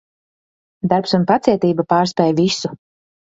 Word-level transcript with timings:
Darbs 0.93 1.13
un 1.17 1.27
pacietība 1.33 1.85
pārspēj 1.93 2.35
visu. 2.41 2.73